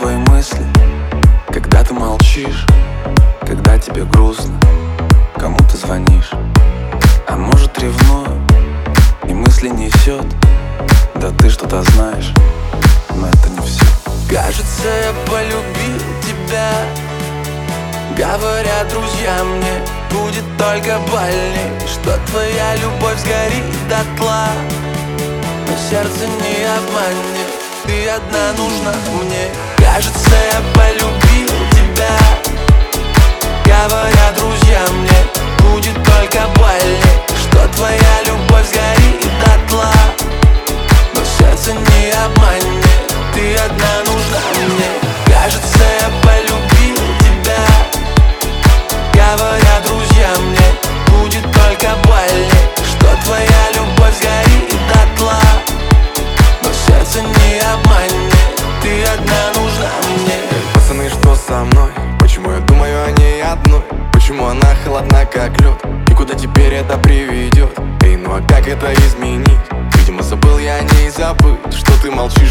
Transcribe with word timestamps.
твои 0.00 0.16
мысли, 0.16 0.64
когда 1.52 1.84
ты 1.84 1.92
молчишь 1.92 2.64
Когда 3.46 3.78
тебе 3.78 4.04
грустно, 4.04 4.58
кому 5.36 5.58
ты 5.70 5.76
звонишь. 5.76 6.30
А 7.28 7.36
может 7.36 7.78
ревную, 7.78 8.40
и 9.28 9.34
мысли 9.34 9.68
несет 9.68 10.24
Да 11.16 11.30
ты 11.30 11.50
что-то 11.50 11.82
знаешь, 11.82 12.32
но 13.14 13.26
это 13.28 13.50
не 13.50 13.60
все 13.60 13.84
Кажется, 14.30 14.88
я 14.88 15.12
полюбил 15.30 16.00
тебя. 16.22 16.72
Говорят 18.16 18.88
друзья 18.88 19.44
мне, 19.44 19.82
будет 20.10 20.44
только 20.56 20.98
больней 21.10 21.78
Что 21.86 22.18
твоя 22.30 22.76
любовь 22.76 23.18
сгорит 23.18 23.64
дотла. 23.90 24.48
Но 25.68 25.76
сердце 25.90 26.26
не 26.26 26.64
обманет 26.64 27.49
Ты 27.90 28.08
одна 28.08 28.52
нужна. 28.52 28.94
Мне 29.20 29.50
Кажется, 29.76 30.30
я 30.52 30.60
полюбил 30.74 31.29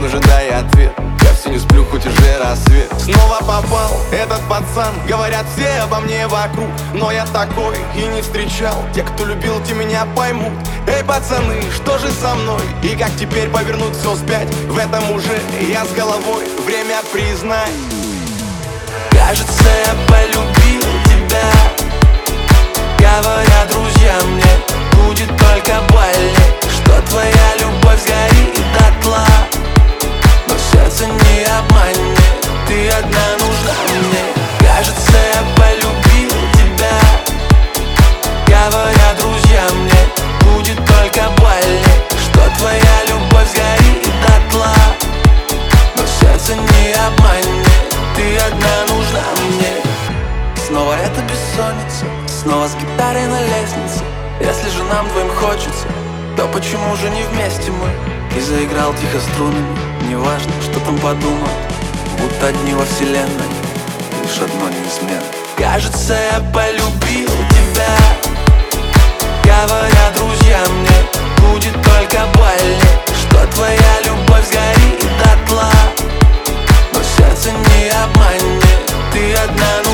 ты 0.00 0.08
молчишь, 0.08 0.12
но 0.12 0.18
ожидая 0.18 0.60
ответ. 0.60 0.92
Я 1.22 1.34
все 1.34 1.50
не 1.50 1.58
сплю, 1.58 1.84
хоть 1.84 2.06
уже 2.06 2.38
рассвет. 2.38 2.90
Снова 2.98 3.38
попал 3.40 3.96
этот 4.10 4.40
пацан 4.48 4.94
Говорят 5.06 5.46
все 5.56 5.80
обо 5.82 6.00
мне 6.00 6.26
вокруг. 6.26 6.68
Но 6.94 7.10
я 7.10 7.26
такой 7.26 7.76
и 7.94 8.06
не 8.06 8.22
встречал. 8.22 8.84
Те, 8.94 9.02
кто 9.02 9.24
любил, 9.24 9.62
те 9.62 9.74
меня 9.74 10.06
поймут. 10.16 10.52
Эй, 10.86 11.04
пацаны, 11.04 11.62
что 11.74 11.98
же 11.98 12.10
со 12.10 12.34
мной? 12.34 12.62
И 12.82 12.96
как 12.96 13.10
теперь 13.18 13.48
повернуть 13.48 13.96
все 13.96 14.14
вспять? 14.14 14.52
В 14.68 14.78
этом 14.78 15.10
уже 15.12 15.40
я 15.60 15.84
с 15.84 15.92
головой. 15.92 16.44
Время 16.64 16.96
признать. 17.12 17.70
Кажется, 19.12 19.64
я 19.86 19.94
полюбил 20.08 21.09
Снова 50.70 50.92
эта 50.92 51.20
бессонница 51.22 52.06
Снова 52.28 52.68
с 52.68 52.76
гитарой 52.76 53.26
на 53.26 53.42
лестнице. 53.42 54.04
Если 54.40 54.70
же 54.70 54.84
нам 54.84 55.08
двоим 55.08 55.28
хочется 55.30 55.88
То 56.36 56.46
почему 56.46 56.94
же 56.94 57.10
не 57.10 57.24
вместе 57.24 57.72
мы? 57.72 57.90
И 58.38 58.40
заиграл 58.40 58.94
тихо 58.94 59.18
струнами 59.18 59.76
Неважно, 60.08 60.52
что 60.62 60.78
там 60.78 60.96
подумал 60.98 61.48
Будто 62.20 62.46
одни 62.46 62.72
во 62.74 62.84
вселенной 62.84 63.50
Лишь 64.22 64.38
одно 64.40 64.68
неизменно. 64.68 65.26
Кажется, 65.58 66.14
я 66.14 66.40
полюбил 66.54 67.26
тебя. 67.50 67.96
Говорят 69.42 70.14
друзья 70.14 70.60
мне 70.78 71.50
Будет 71.50 71.74
только 71.82 72.26
больно 72.34 72.90
Что 73.18 73.44
твоя 73.54 74.00
любовь 74.04 74.46
сгорит 74.46 75.04
дотла 75.18 75.72
Но 76.92 77.00
сердце 77.02 77.50
не 77.50 77.88
обманет 77.88 78.64
Ты 79.12 79.34
одна, 79.34 79.82
но 79.84 79.89